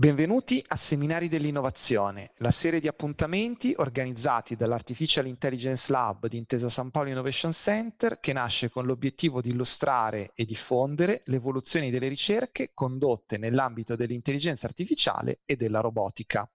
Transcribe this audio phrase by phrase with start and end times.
[0.00, 6.90] Benvenuti a Seminari dell'Innovazione, la serie di appuntamenti organizzati dall'Artificial Intelligence Lab di Intesa San
[6.90, 12.70] Paolo Innovation Center che nasce con l'obiettivo di illustrare e diffondere le evoluzioni delle ricerche
[12.72, 16.50] condotte nell'ambito dell'intelligenza artificiale e della robotica.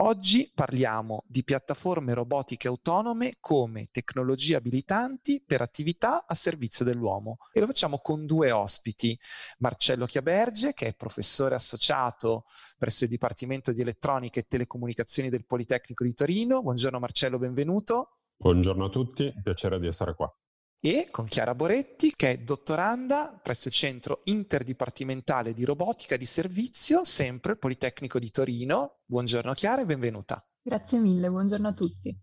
[0.00, 7.58] Oggi parliamo di piattaforme robotiche autonome come tecnologie abilitanti per attività a servizio dell'uomo e
[7.58, 9.18] lo facciamo con due ospiti,
[9.58, 12.44] Marcello Chiaberge che è professore associato
[12.78, 16.62] presso il Dipartimento di Elettronica e Telecomunicazioni del Politecnico di Torino.
[16.62, 18.18] Buongiorno Marcello, benvenuto.
[18.36, 20.32] Buongiorno a tutti, piacere di essere qua
[20.80, 27.04] e con Chiara Boretti che è dottoranda presso il Centro Interdipartimentale di Robotica di Servizio,
[27.04, 28.98] sempre Politecnico di Torino.
[29.04, 30.44] Buongiorno Chiara e benvenuta.
[30.62, 32.16] Grazie mille, buongiorno a tutti.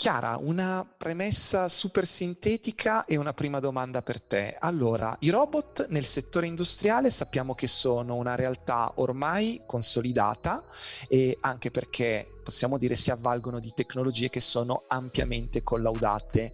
[0.00, 4.56] Chiara, una premessa super sintetica e una prima domanda per te.
[4.58, 10.64] Allora, i robot nel settore industriale sappiamo che sono una realtà ormai consolidata
[11.06, 16.52] e anche perché possiamo dire si avvalgono di tecnologie che sono ampiamente collaudate.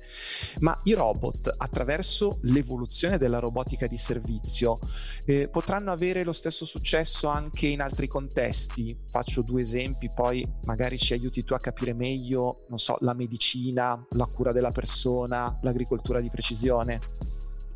[0.61, 4.79] Ma i robot, attraverso l'evoluzione della robotica di servizio,
[5.25, 8.97] eh, potranno avere lo stesso successo anche in altri contesti.
[9.11, 14.05] Faccio due esempi, poi magari ci aiuti tu a capire meglio, non so, la medicina,
[14.11, 17.01] la cura della persona, l'agricoltura di precisione.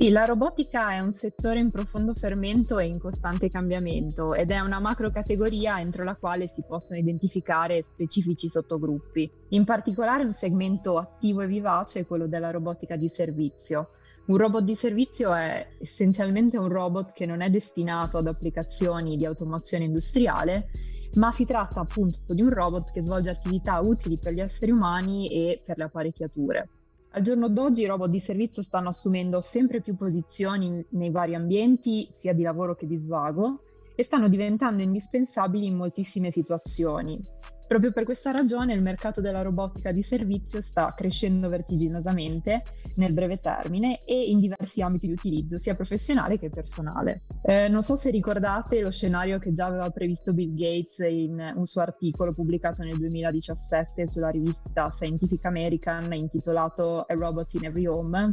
[0.01, 4.59] Sì, la robotica è un settore in profondo fermento e in costante cambiamento ed è
[4.61, 9.31] una macro categoria entro la quale si possono identificare specifici sottogruppi.
[9.51, 13.91] In particolare un segmento attivo e vivace è quello della robotica di servizio.
[14.29, 19.27] Un robot di servizio è essenzialmente un robot che non è destinato ad applicazioni di
[19.27, 20.71] automazione industriale,
[21.17, 25.29] ma si tratta appunto di un robot che svolge attività utili per gli esseri umani
[25.29, 26.69] e per le apparecchiature.
[27.13, 32.07] Al giorno d'oggi i robot di servizio stanno assumendo sempre più posizioni nei vari ambienti,
[32.13, 33.63] sia di lavoro che di svago,
[34.01, 37.21] e stanno diventando indispensabili in moltissime situazioni.
[37.69, 42.63] Proprio per questa ragione il mercato della robotica di servizio sta crescendo vertiginosamente
[42.97, 47.25] nel breve termine e in diversi ambiti di utilizzo, sia professionale che personale.
[47.43, 51.67] Eh, non so se ricordate lo scenario che già aveva previsto Bill Gates in un
[51.67, 58.31] suo articolo pubblicato nel 2017 sulla rivista Scientific American intitolato A Robot in Every Home,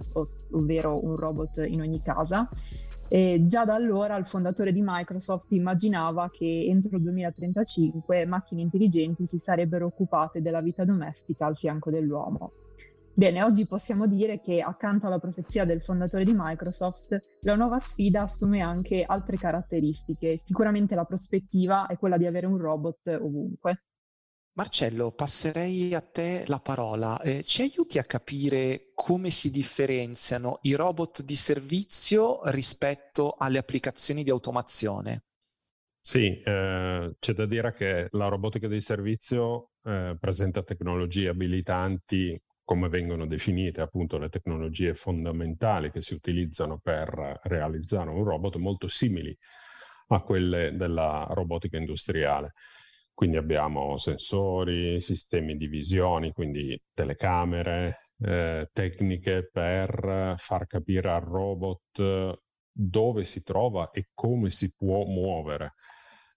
[0.51, 2.47] ovvero un robot in ogni casa
[3.09, 9.25] e già da allora il fondatore di Microsoft immaginava che entro il 2035 macchine intelligenti
[9.25, 12.51] si sarebbero occupate della vita domestica al fianco dell'uomo.
[13.17, 18.21] Bene, oggi possiamo dire che accanto alla profezia del fondatore di Microsoft, la nuova sfida
[18.21, 20.39] assume anche altre caratteristiche.
[20.43, 23.86] Sicuramente la prospettiva è quella di avere un robot ovunque.
[24.57, 27.21] Marcello, passerei a te la parola.
[27.21, 34.23] Eh, ci aiuti a capire come si differenziano i robot di servizio rispetto alle applicazioni
[34.23, 35.25] di automazione?
[36.01, 42.89] Sì, eh, c'è da dire che la robotica di servizio eh, presenta tecnologie abilitanti, come
[42.89, 49.37] vengono definite appunto le tecnologie fondamentali che si utilizzano per realizzare un robot, molto simili
[50.07, 52.53] a quelle della robotica industriale.
[53.17, 62.39] Quindi abbiamo sensori, sistemi di visione, quindi telecamere, eh, tecniche per far capire al robot
[62.71, 65.73] dove si trova e come si può muovere,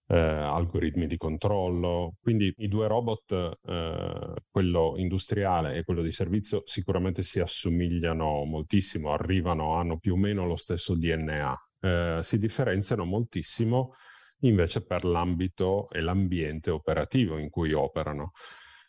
[0.06, 2.14] eh, algoritmi di controllo.
[2.18, 9.12] Quindi i due robot, eh, quello industriale e quello di servizio, sicuramente si assomigliano moltissimo,
[9.12, 11.54] arrivano, hanno più o meno lo stesso DNA.
[11.78, 13.92] Eh, si differenziano moltissimo
[14.40, 18.32] invece per l'ambito e l'ambiente operativo in cui operano.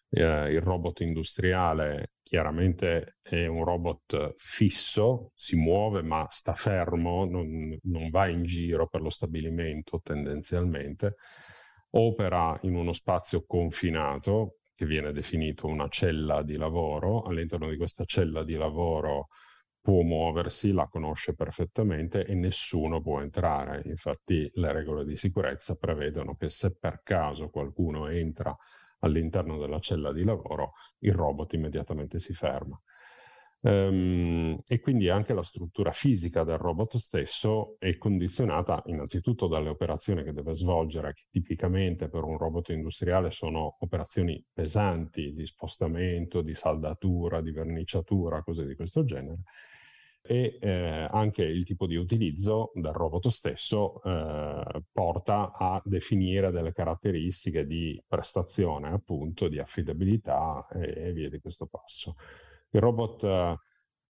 [0.09, 7.77] Eh, il robot industriale chiaramente è un robot fisso, si muove ma sta fermo, non,
[7.83, 11.15] non va in giro per lo stabilimento tendenzialmente,
[11.91, 18.03] opera in uno spazio confinato che viene definito una cella di lavoro, all'interno di questa
[18.05, 19.27] cella di lavoro
[19.81, 23.81] può muoversi, la conosce perfettamente e nessuno può entrare.
[23.85, 28.55] Infatti le regole di sicurezza prevedono che se per caso qualcuno entra
[28.99, 32.79] all'interno della cella di lavoro, il robot immediatamente si ferma.
[33.63, 40.23] Um, e quindi anche la struttura fisica del robot stesso è condizionata innanzitutto dalle operazioni
[40.23, 46.55] che deve svolgere, che tipicamente per un robot industriale sono operazioni pesanti di spostamento, di
[46.55, 49.43] saldatura, di verniciatura, cose di questo genere.
[50.23, 56.73] E eh, anche il tipo di utilizzo del robot stesso eh, porta a definire delle
[56.73, 62.15] caratteristiche di prestazione, appunto, di affidabilità e, e via di questo passo.
[62.71, 63.57] Il robot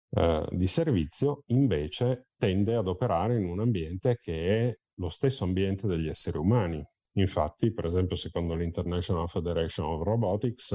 [0.10, 5.86] eh, di servizio invece tende ad operare in un ambiente che è lo stesso ambiente
[5.88, 6.84] degli esseri umani.
[7.14, 10.72] Infatti, per esempio, secondo l'International Federation of Robotics,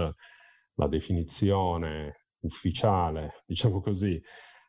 [0.75, 4.21] la definizione ufficiale, diciamo così,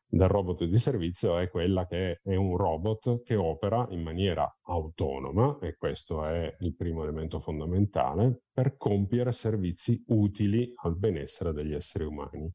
[0.06, 5.58] del robot di servizio è quella che è un robot che opera in maniera autonoma,
[5.60, 12.06] e questo è il primo elemento fondamentale, per compiere servizi utili al benessere degli esseri
[12.06, 12.52] umani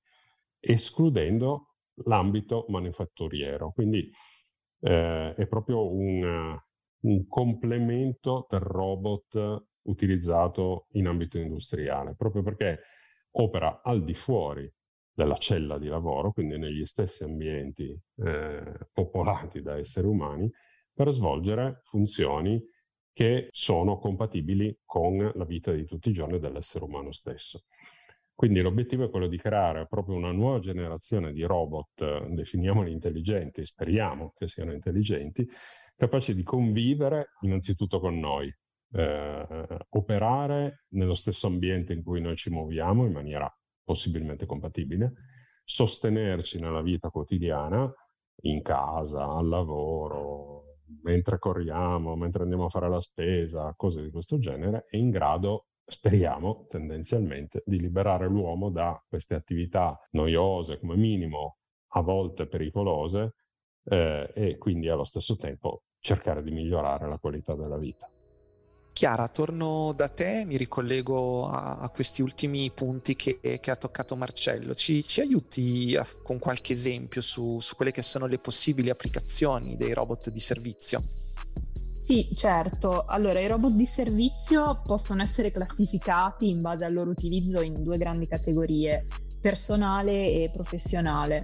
[0.61, 1.75] escludendo
[2.05, 3.71] l'ambito manifatturiero.
[3.73, 4.11] Quindi
[4.81, 6.57] eh, è proprio un,
[7.01, 12.81] un complemento del robot utilizzato in ambito industriale, proprio perché
[13.33, 14.71] opera al di fuori
[15.13, 20.49] della cella di lavoro, quindi negli stessi ambienti eh, popolati da esseri umani,
[20.93, 22.61] per svolgere funzioni
[23.13, 27.65] che sono compatibili con la vita di tutti i giorni dell'essere umano stesso.
[28.39, 34.33] Quindi l'obiettivo è quello di creare proprio una nuova generazione di robot, definiamoli intelligenti, speriamo
[34.37, 35.45] che siano intelligenti,
[35.97, 38.49] capaci di convivere innanzitutto con noi,
[38.93, 43.53] eh, operare nello stesso ambiente in cui noi ci muoviamo in maniera
[43.83, 45.15] possibilmente compatibile,
[45.65, 47.93] sostenerci nella vita quotidiana,
[48.43, 54.39] in casa, al lavoro, mentre corriamo, mentre andiamo a fare la spesa, cose di questo
[54.39, 61.57] genere, e in grado speriamo tendenzialmente di liberare l'uomo da queste attività noiose, come minimo
[61.93, 63.35] a volte pericolose,
[63.85, 68.09] eh, e quindi allo stesso tempo cercare di migliorare la qualità della vita.
[68.93, 74.17] Chiara, torno da te, mi ricollego a, a questi ultimi punti che, che, ha toccato
[74.17, 74.75] Marcello.
[74.75, 79.77] Ci, ci aiuti a, con qualche esempio su, su quelle che sono le possibili applicazioni
[79.77, 81.01] dei robot di servizio?
[82.09, 83.05] Sì, certo.
[83.05, 87.99] Allora, i robot di servizio possono essere classificati in base al loro utilizzo in due
[87.99, 89.05] grandi categorie,
[89.43, 91.43] personale e professionale.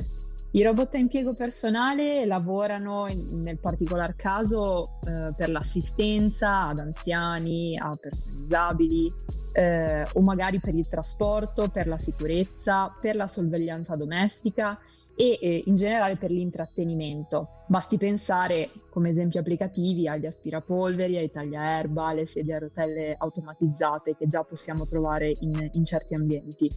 [0.53, 7.91] I robot a impiego personale lavorano nel particolar caso eh, per l'assistenza ad anziani, a
[8.01, 9.13] persone disabili
[9.53, 14.79] eh, o magari per il trasporto, per la sicurezza, per la sorveglianza domestica
[15.17, 17.65] e eh, in generale per l'intrattenimento.
[17.69, 24.27] Basti pensare come esempi applicativi agli aspirapolveri, ai tagliaerba, alle sedie a rotelle automatizzate che
[24.27, 26.69] già possiamo trovare in, in certi ambienti.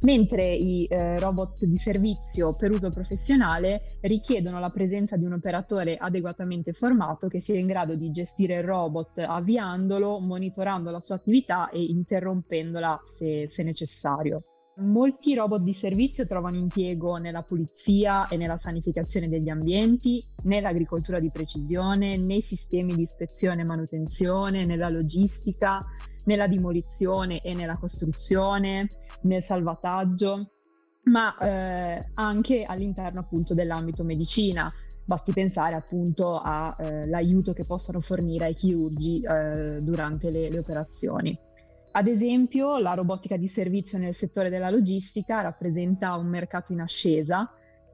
[0.00, 5.96] Mentre i eh, robot di servizio per uso professionale richiedono la presenza di un operatore
[5.96, 11.68] adeguatamente formato che sia in grado di gestire il robot avviandolo, monitorando la sua attività
[11.70, 14.44] e interrompendola se, se necessario.
[14.80, 21.32] Molti robot di servizio trovano impiego nella pulizia e nella sanificazione degli ambienti, nell'agricoltura di
[21.32, 25.78] precisione, nei sistemi di ispezione e manutenzione, nella logistica,
[26.26, 28.86] nella demolizione e nella costruzione,
[29.22, 30.52] nel salvataggio,
[31.06, 34.70] ma eh, anche all'interno appunto dell'ambito medicina.
[35.04, 41.46] Basti pensare appunto all'aiuto eh, che possono fornire ai chirurgi eh, durante le, le operazioni.
[41.90, 47.50] Ad esempio, la robotica di servizio nel settore della logistica rappresenta un mercato in ascesa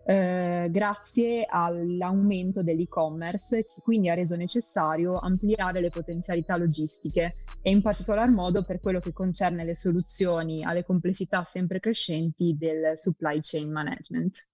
[0.06, 7.80] eh, grazie all'aumento dell'e-commerce che quindi ha reso necessario ampliare le potenzialità logistiche e in
[7.80, 13.70] particolar modo per quello che concerne le soluzioni alle complessità sempre crescenti del supply chain
[13.70, 14.46] management.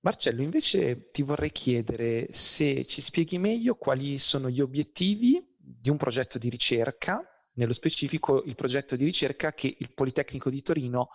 [0.00, 5.96] Marcello, invece ti vorrei chiedere se ci spieghi meglio quali sono gli obiettivi di un
[5.96, 11.08] progetto di ricerca nello specifico il progetto di ricerca che il Politecnico di Torino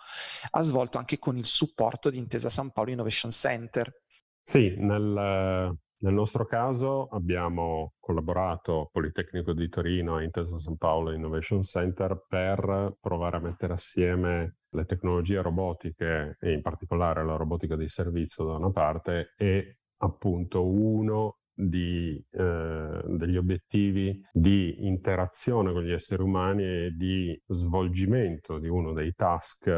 [0.50, 3.92] ha svolto anche con il supporto di Intesa San Paolo Innovation Center.
[4.42, 11.62] Sì, nel, nel nostro caso abbiamo collaborato Politecnico di Torino e Intesa San Paolo Innovation
[11.62, 17.88] Center per provare a mettere assieme le tecnologie robotiche e in particolare la robotica di
[17.88, 25.90] servizio da una parte e appunto uno di, eh, degli obiettivi di interazione con gli
[25.90, 29.68] esseri umani e di svolgimento di uno dei task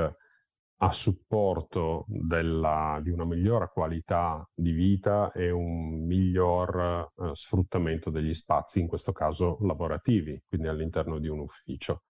[0.82, 8.34] a supporto della, di una migliore qualità di vita e un miglior eh, sfruttamento degli
[8.34, 12.02] spazi, in questo caso lavorativi, quindi all'interno di un ufficio.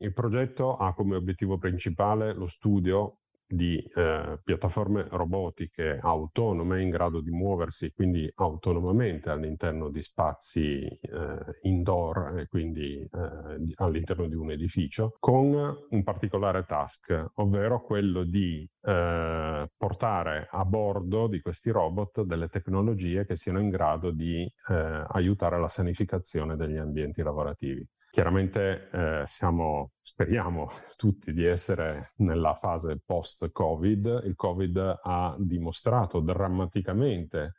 [0.00, 3.18] Il progetto ha come obiettivo principale lo studio
[3.48, 11.58] di eh, piattaforme robotiche autonome in grado di muoversi quindi autonomamente all'interno di spazi eh,
[11.62, 15.54] indoor e quindi eh, all'interno di un edificio con
[15.88, 23.24] un particolare task, ovvero quello di eh, portare a bordo di questi robot delle tecnologie
[23.24, 27.86] che siano in grado di eh, aiutare la sanificazione degli ambienti lavorativi.
[28.10, 34.22] Chiaramente eh, siamo, speriamo tutti di essere nella fase post-Covid.
[34.24, 37.54] Il Covid ha dimostrato drammaticamente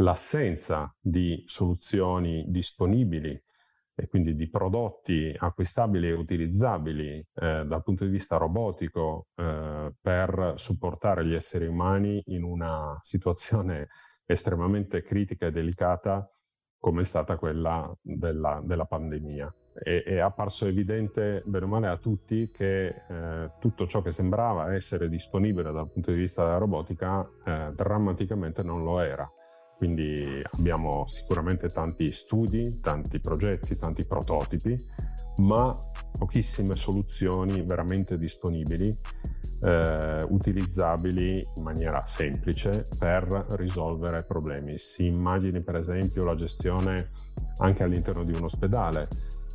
[0.00, 3.40] l'assenza di soluzioni disponibili
[3.94, 10.52] e quindi di prodotti acquistabili e utilizzabili eh, dal punto di vista robotico eh, per
[10.56, 13.88] supportare gli esseri umani in una situazione
[14.24, 16.30] estremamente critica e delicata
[16.78, 21.96] come è stata quella della, della pandemia è, è apparso evidente, bene o male, a
[21.96, 27.28] tutti che eh, tutto ciò che sembrava essere disponibile dal punto di vista della robotica
[27.44, 29.30] eh, drammaticamente non lo era.
[29.76, 34.76] Quindi abbiamo sicuramente tanti studi, tanti progetti, tanti prototipi,
[35.36, 35.72] ma
[36.18, 38.92] pochissime soluzioni veramente disponibili,
[39.62, 44.76] eh, utilizzabili in maniera semplice per risolvere problemi.
[44.78, 47.12] Si immagini per esempio la gestione
[47.58, 49.06] anche all'interno di un ospedale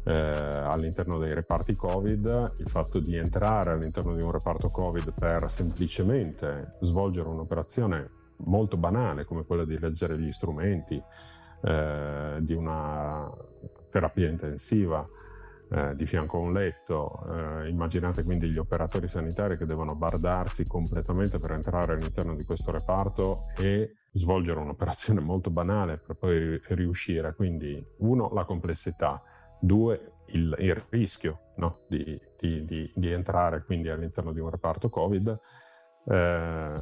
[0.05, 5.49] eh, all'interno dei reparti Covid, il fatto di entrare all'interno di un reparto Covid per
[5.49, 11.01] semplicemente svolgere un'operazione molto banale come quella di leggere gli strumenti
[11.61, 13.31] eh, di una
[13.89, 15.05] terapia intensiva
[15.69, 17.23] eh, di fianco a un letto.
[17.29, 22.71] Eh, immaginate quindi gli operatori sanitari che devono bardarsi completamente per entrare all'interno di questo
[22.71, 27.33] reparto e svolgere un'operazione molto banale per poi riuscire.
[27.33, 29.21] Quindi, uno, la complessità
[29.63, 31.79] Due, il, il rischio no?
[31.87, 35.39] di, di, di, di, entrare quindi all'interno di un reparto Covid.
[36.05, 36.73] Eh,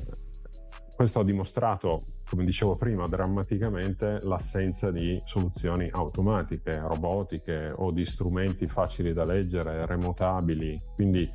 [0.96, 8.66] questo ha dimostrato, come dicevo prima, drammaticamente l'assenza di soluzioni automatiche, robotiche o di strumenti
[8.66, 10.80] facili da leggere, remotabili.
[10.96, 11.30] Quindi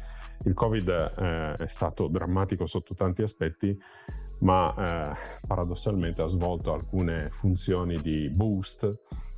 [0.45, 3.77] il Covid eh, è stato drammatico sotto tanti aspetti,
[4.41, 8.89] ma eh, paradossalmente ha svolto alcune funzioni di boost,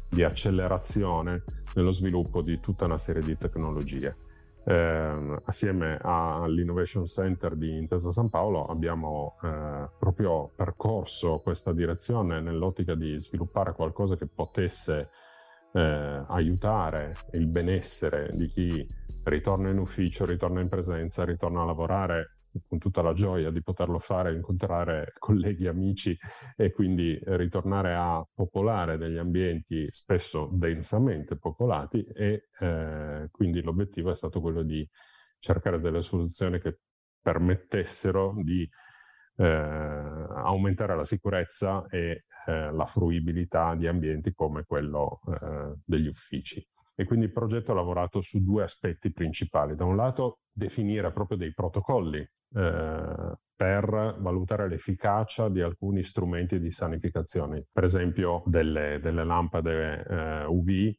[0.09, 1.43] di accelerazione
[1.75, 4.17] nello sviluppo di tutta una serie di tecnologie.
[4.65, 12.95] Eh, assieme all'Innovation Center di Intesa San Paolo abbiamo eh, proprio percorso questa direzione nell'ottica
[12.95, 15.09] di sviluppare qualcosa che potesse
[15.73, 18.87] eh, aiutare il benessere di chi
[19.25, 23.99] ritorna in ufficio, ritorna in presenza, ritorna a lavorare con tutta la gioia di poterlo
[23.99, 26.17] fare, incontrare colleghi, amici
[26.57, 34.17] e quindi ritornare a popolare degli ambienti spesso densamente popolati e eh, quindi l'obiettivo è
[34.17, 34.88] stato quello di
[35.38, 36.81] cercare delle soluzioni che
[37.21, 38.69] permettessero di
[39.37, 46.67] eh, aumentare la sicurezza e eh, la fruibilità di ambienti come quello eh, degli uffici.
[46.95, 49.76] E quindi il progetto ha lavorato su due aspetti principali.
[49.76, 56.71] Da un lato definire proprio dei protocolli eh, per valutare l'efficacia di alcuni strumenti di
[56.71, 60.95] sanificazione, per esempio delle, delle lampade eh, UV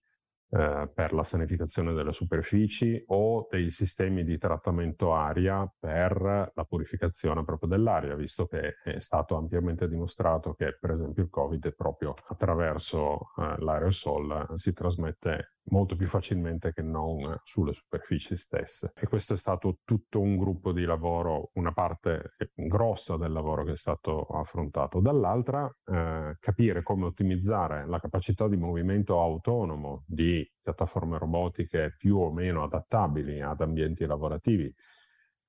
[0.51, 7.44] eh, per la sanificazione delle superfici o dei sistemi di trattamento aria per la purificazione
[7.44, 13.32] proprio dell'aria, visto che è stato ampiamente dimostrato che per esempio il Covid proprio attraverso
[13.38, 18.91] eh, l'aerosol si trasmette molto più facilmente che non sulle superfici stesse.
[18.96, 23.72] E questo è stato tutto un gruppo di lavoro, una parte grossa del lavoro che
[23.72, 25.00] è stato affrontato.
[25.00, 32.31] Dall'altra, eh, capire come ottimizzare la capacità di movimento autonomo di piattaforme robotiche più o
[32.31, 34.74] meno adattabili ad ambienti lavorativi,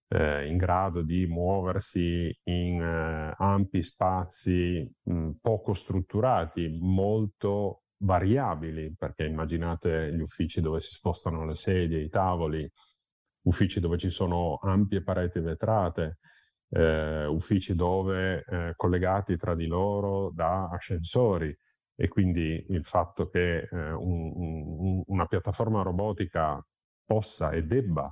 [0.09, 9.25] eh, in grado di muoversi in eh, ampi spazi mh, poco strutturati, molto variabili, perché
[9.25, 12.69] immaginate gli uffici dove si spostano le sedie, i tavoli,
[13.43, 16.19] uffici dove ci sono ampie pareti vetrate,
[16.71, 21.57] eh, uffici dove eh, collegati tra di loro da ascensori
[22.01, 26.59] e quindi il fatto che eh, un, un, una piattaforma robotica
[27.05, 28.11] possa e debba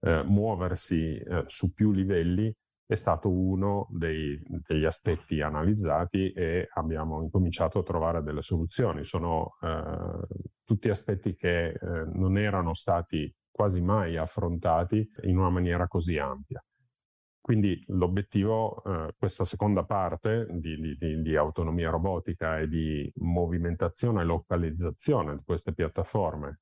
[0.00, 2.52] eh, muoversi eh, su più livelli
[2.84, 9.04] è stato uno dei, degli aspetti analizzati e abbiamo incominciato a trovare delle soluzioni.
[9.04, 10.26] Sono eh,
[10.64, 11.78] tutti aspetti che eh,
[12.14, 16.60] non erano stati quasi mai affrontati in una maniera così ampia.
[17.40, 24.24] Quindi l'obiettivo, eh, questa seconda parte di, di, di, autonomia robotica e di movimentazione e
[24.24, 26.60] localizzazione di queste piattaforme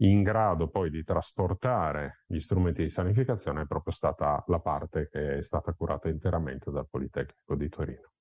[0.00, 5.38] in grado poi di trasportare gli strumenti di sanificazione è proprio stata la parte che
[5.38, 8.12] è stata curata interamente dal Politecnico di Torino.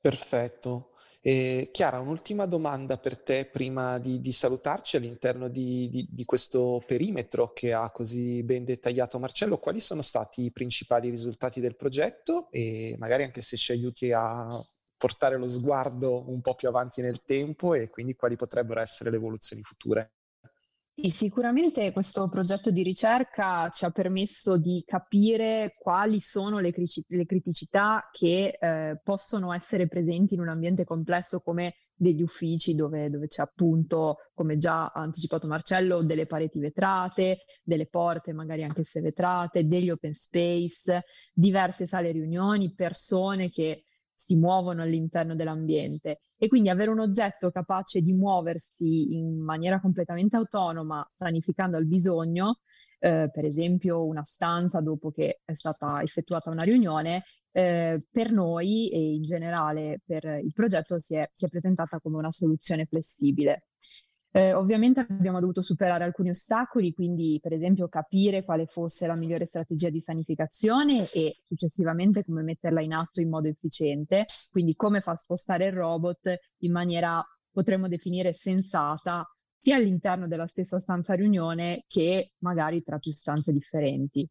[0.00, 0.93] Perfetto.
[1.26, 6.82] E Chiara, un'ultima domanda per te prima di, di salutarci all'interno di, di, di, questo
[6.86, 9.56] perimetro che ha così ben dettagliato Marcello.
[9.56, 14.46] Quali sono stati i principali risultati del progetto e magari anche se ci aiuti a
[14.98, 19.16] portare lo sguardo un po' più avanti nel tempo e quindi quali potrebbero essere le
[19.16, 20.12] evoluzioni future?
[20.96, 27.04] Sì, sicuramente questo progetto di ricerca ci ha permesso di capire quali sono le, crici-
[27.08, 33.10] le criticità che eh, possono essere presenti in un ambiente complesso come degli uffici dove,
[33.10, 38.84] dove, c'è appunto, come già ha anticipato Marcello, delle pareti vetrate, delle porte magari anche
[38.84, 43.82] se vetrate, degli open space, diverse sale riunioni, persone che
[44.14, 50.36] si muovono all'interno dell'ambiente e quindi avere un oggetto capace di muoversi in maniera completamente
[50.36, 52.60] autonoma, sanificando al bisogno,
[52.98, 58.88] eh, per esempio una stanza dopo che è stata effettuata una riunione, eh, per noi
[58.90, 63.66] e in generale per il progetto si è, si è presentata come una soluzione flessibile.
[64.36, 69.44] Eh, ovviamente abbiamo dovuto superare alcuni ostacoli, quindi per esempio capire quale fosse la migliore
[69.46, 75.16] strategia di sanificazione e successivamente come metterla in atto in modo efficiente, quindi come far
[75.18, 79.24] spostare il robot in maniera potremmo definire sensata
[79.56, 84.28] sia all'interno della stessa stanza riunione che magari tra più stanze differenti.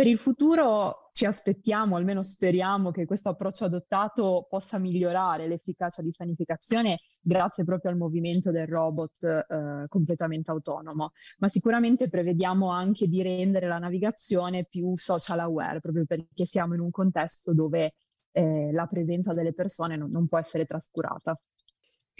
[0.00, 6.10] Per il futuro ci aspettiamo, almeno speriamo, che questo approccio adottato possa migliorare l'efficacia di
[6.10, 13.20] sanificazione grazie proprio al movimento del robot eh, completamente autonomo, ma sicuramente prevediamo anche di
[13.20, 17.92] rendere la navigazione più social aware, proprio perché siamo in un contesto dove
[18.32, 21.38] eh, la presenza delle persone non, non può essere trascurata.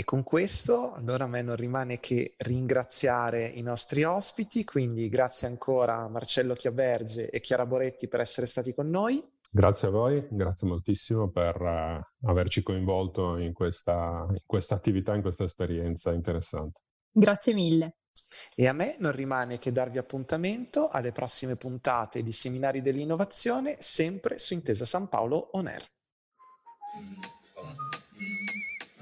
[0.00, 5.47] E con questo allora a me non rimane che ringraziare i nostri ospiti, quindi grazie
[5.47, 9.23] ancora a Marcello Chiaberge e Chiara Boretti per essere stati con noi.
[9.50, 15.21] Grazie a voi, grazie moltissimo per uh, averci coinvolto in questa, in questa attività, in
[15.21, 16.80] questa esperienza interessante.
[17.12, 17.97] Grazie mille.
[18.54, 24.38] E a me non rimane che darvi appuntamento alle prossime puntate di Seminari dell'Innovazione, sempre
[24.38, 25.87] su Intesa San Paolo On Air.